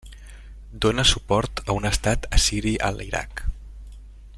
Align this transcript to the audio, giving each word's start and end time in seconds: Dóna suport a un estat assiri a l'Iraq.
Dóna 0.85 1.03
suport 1.09 1.61
a 1.67 1.77
un 1.81 1.85
estat 1.91 2.27
assiri 2.39 2.75
a 2.89 2.91
l'Iraq. 2.97 3.47